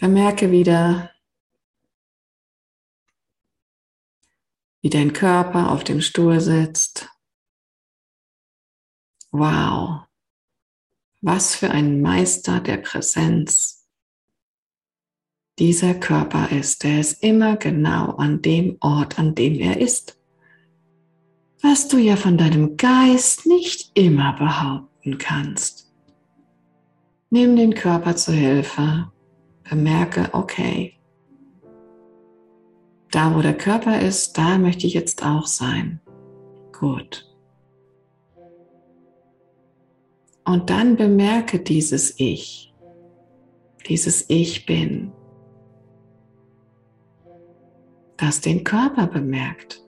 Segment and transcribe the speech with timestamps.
[0.00, 1.10] Bemerke wieder,
[4.80, 7.08] wie dein Körper auf dem Stuhl sitzt.
[9.32, 10.06] Wow,
[11.20, 13.88] was für ein Meister der Präsenz
[15.58, 16.84] dieser Körper ist.
[16.84, 20.16] Der ist immer genau an dem Ort, an dem er ist.
[21.60, 25.92] Was du ja von deinem Geist nicht immer behaupten kannst.
[27.30, 29.10] Nimm den Körper zur Hilfe.
[29.68, 30.98] Bemerke, okay,
[33.10, 36.00] da wo der Körper ist, da möchte ich jetzt auch sein.
[36.78, 37.24] Gut.
[40.44, 42.74] Und dann bemerke dieses Ich,
[43.86, 45.12] dieses Ich bin,
[48.16, 49.84] das den Körper bemerkt.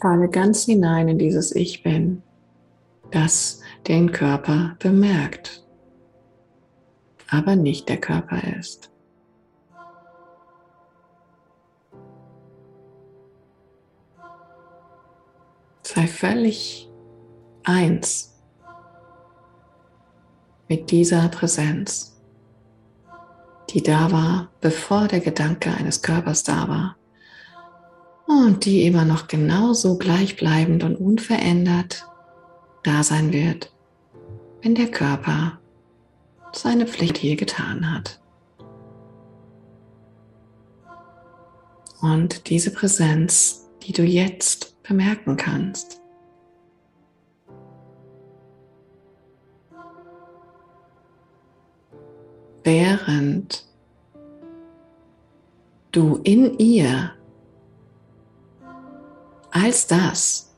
[0.00, 2.22] Falle ganz hinein in dieses Ich bin,
[3.10, 5.64] das den Körper bemerkt,
[7.28, 8.90] aber nicht der Körper ist.
[15.82, 16.88] Sei völlig
[17.64, 18.38] eins
[20.68, 22.20] mit dieser Präsenz,
[23.70, 26.98] die da war, bevor der Gedanke eines Körpers da war
[28.28, 32.06] und die immer noch genauso gleichbleibend und unverändert
[32.82, 33.72] da sein wird,
[34.62, 35.58] wenn der Körper
[36.52, 38.20] seine Pflicht hier getan hat.
[42.02, 46.02] Und diese Präsenz, die du jetzt bemerken kannst,
[52.62, 53.64] während
[55.92, 57.17] du in ihr
[59.50, 60.54] als das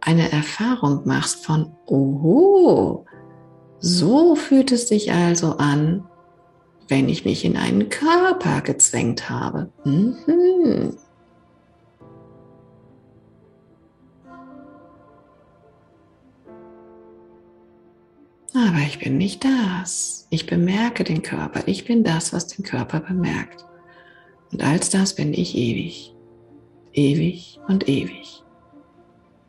[0.00, 3.06] eine Erfahrung machst von, oho,
[3.80, 6.06] so fühlt es sich also an,
[6.88, 9.70] wenn ich mich in einen Körper gezwängt habe.
[9.84, 10.96] Mhm.
[18.54, 20.26] Aber ich bin nicht das.
[20.30, 21.62] Ich bemerke den Körper.
[21.66, 23.64] Ich bin das, was den Körper bemerkt.
[24.52, 26.13] Und als das bin ich ewig.
[26.94, 28.44] Ewig und ewig.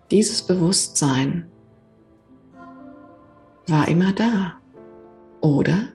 [0.09, 1.49] Dieses Bewusstsein
[3.67, 4.53] war immer da.
[5.41, 5.89] Oder?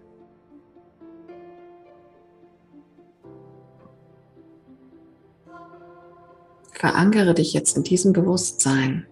[6.72, 9.06] Verankere dich jetzt in diesem Bewusstsein.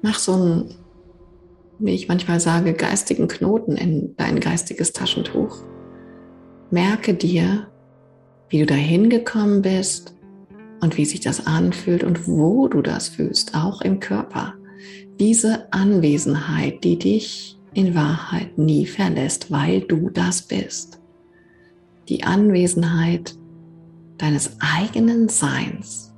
[0.00, 0.83] Mach so einen,
[1.84, 5.58] wie ich manchmal sage, geistigen Knoten in dein geistiges Taschentuch.
[6.70, 7.68] Merke dir,
[8.48, 10.14] wie du dahin gekommen bist
[10.80, 14.54] und wie sich das anfühlt und wo du das fühlst, auch im Körper.
[15.20, 21.00] Diese Anwesenheit, die dich in Wahrheit nie verlässt, weil du das bist.
[22.08, 23.36] Die Anwesenheit
[24.16, 26.13] deines eigenen Seins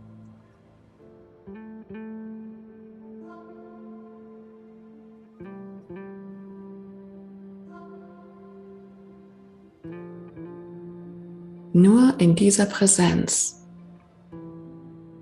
[12.19, 13.62] in dieser Präsenz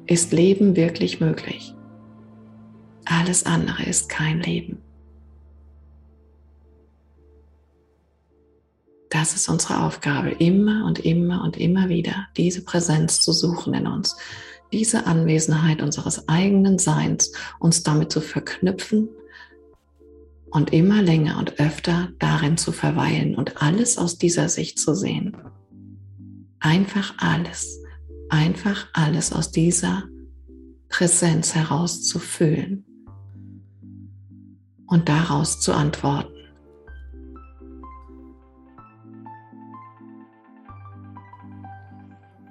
[0.07, 1.75] ist Leben wirklich möglich.
[3.05, 4.79] Alles andere ist kein Leben.
[9.11, 13.87] Das ist unsere Aufgabe, immer und immer und immer wieder diese Präsenz zu suchen in
[13.87, 14.17] uns,
[14.73, 19.09] diese Anwesenheit unseres eigenen Seins, uns damit zu verknüpfen
[20.51, 25.37] und immer länger und öfter darin zu verweilen und alles aus dieser Sicht zu sehen.
[26.65, 27.79] Einfach alles,
[28.31, 30.05] einfach alles aus dieser
[30.89, 32.87] Präsenz heraus zu fühlen
[34.87, 36.33] und daraus zu antworten.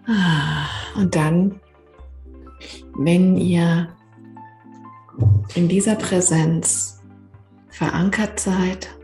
[0.05, 1.59] Ah, und dann,
[2.95, 3.89] wenn ihr
[5.55, 7.01] in dieser Präsenz
[7.69, 8.95] verankert seid,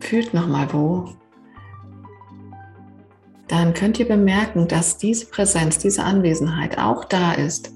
[0.00, 1.16] fühlt nochmal, wo
[3.48, 7.72] dann könnt ihr bemerken, dass diese Präsenz, diese Anwesenheit auch da ist,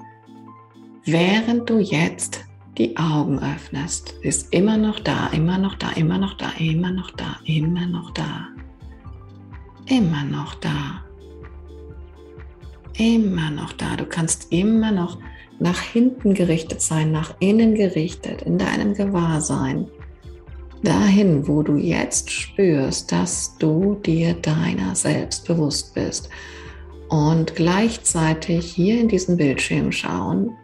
[1.04, 2.44] während du jetzt
[2.78, 4.14] die Augen öffnest.
[4.22, 8.10] Ist immer noch da, immer noch da, immer noch da, immer noch da, immer noch
[8.12, 8.48] da.
[9.86, 11.04] Immer noch da.
[12.96, 13.96] Immer noch da.
[13.96, 15.18] Du kannst immer noch
[15.58, 19.88] nach hinten gerichtet sein, nach innen gerichtet, in deinem Gewahrsein.
[20.82, 26.28] Dahin, wo du jetzt spürst, dass du dir deiner selbst bewusst bist
[27.08, 30.56] und gleichzeitig hier in diesen Bildschirm schauen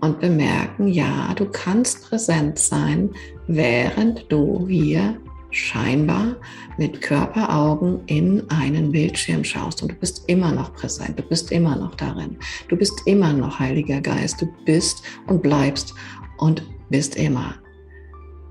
[0.00, 3.10] und bemerken, ja, du kannst präsent sein,
[3.46, 5.16] während du hier
[5.50, 6.36] scheinbar
[6.78, 11.76] mit Körperaugen in einen Bildschirm schaust und du bist immer noch präsent, du bist immer
[11.76, 12.36] noch darin,
[12.68, 15.94] du bist immer noch Heiliger Geist, du bist und bleibst
[16.38, 17.54] und bist immer,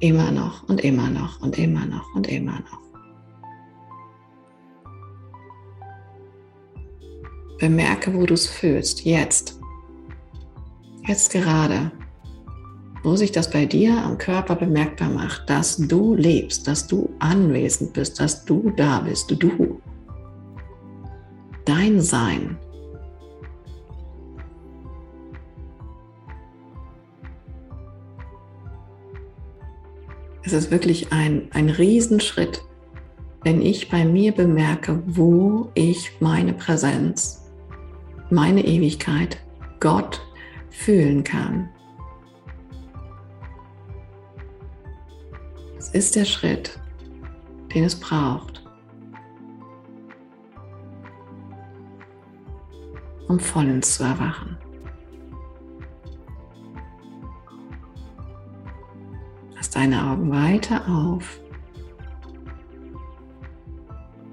[0.02, 2.82] immer noch und immer noch und immer noch und immer noch.
[7.60, 9.60] Bemerke, wo du es fühlst, jetzt,
[11.08, 11.92] jetzt gerade
[13.04, 17.94] wo sich das bei dir am Körper bemerkbar macht, dass du lebst, dass du anwesend
[17.94, 19.82] bist, dass du da bist, du.
[21.66, 22.58] Dein Sein.
[30.44, 32.64] Es ist wirklich ein, ein Riesenschritt,
[33.44, 37.46] wenn ich bei mir bemerke, wo ich meine Präsenz,
[38.30, 39.38] meine Ewigkeit,
[39.80, 40.22] Gott
[40.70, 41.70] fühlen kann.
[45.94, 46.80] ist der Schritt,
[47.74, 48.64] den es braucht,
[53.28, 54.58] um vollends zu erwachen.
[59.74, 61.42] Deine Augen weiter auf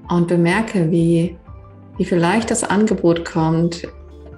[0.09, 1.37] und bemerke, wie,
[1.97, 3.87] wie vielleicht das Angebot kommt,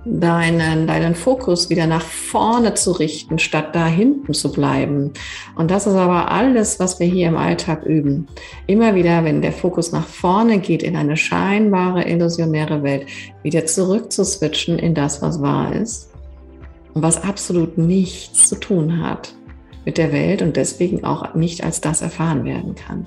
[0.04, 5.12] deinen, deinen Fokus wieder nach vorne zu richten, statt da hinten zu bleiben.
[5.56, 8.26] Und das ist aber alles, was wir hier im Alltag üben.
[8.66, 13.06] Immer wieder, wenn der Fokus nach vorne geht in eine scheinbare, illusionäre Welt,
[13.42, 16.10] wieder zurück zu switchen in das, was wahr ist
[16.94, 19.34] und was absolut nichts zu tun hat
[19.84, 23.06] mit der Welt und deswegen auch nicht als das erfahren werden kann.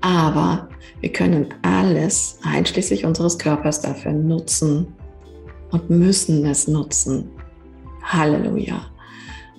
[0.00, 0.68] Aber
[1.00, 4.86] wir können alles, einschließlich unseres Körpers, dafür nutzen,
[5.70, 7.30] und müssen es nutzen.
[8.02, 8.86] Halleluja.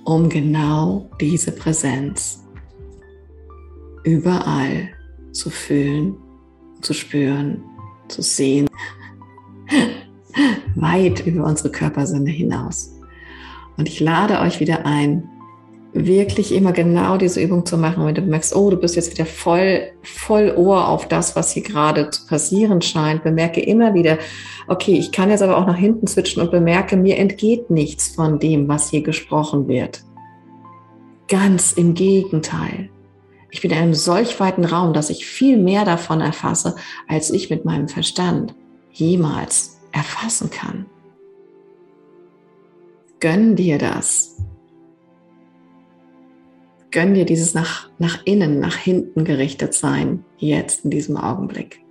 [0.06, 2.44] Um genau diese Präsenz
[4.04, 4.90] überall
[5.32, 6.16] zu fühlen,
[6.82, 7.64] zu spüren,
[8.10, 8.70] zu sehen.
[10.76, 12.94] Weit über unsere Körpersinne hinaus.
[13.78, 15.30] Und ich lade euch wieder ein,
[15.94, 19.26] wirklich immer genau diese Übung zu machen, wenn du merkst, oh, du bist jetzt wieder
[19.26, 23.24] voll, voll Ohr auf das, was hier gerade zu passieren scheint.
[23.24, 24.18] Bemerke immer wieder,
[24.68, 28.40] okay, ich kann jetzt aber auch nach hinten switchen und bemerke, mir entgeht nichts von
[28.40, 30.04] dem, was hier gesprochen wird.
[31.28, 32.90] Ganz im Gegenteil.
[33.52, 36.76] Ich bin in einem solch weiten Raum, dass ich viel mehr davon erfasse,
[37.08, 38.56] als ich mit meinem Verstand
[38.92, 40.88] jemals erfassen kann.
[43.20, 44.38] Gönn dir das
[46.94, 51.82] Gönn dir dieses nach, nach innen, nach hinten gerichtet sein, jetzt in diesem Augenblick.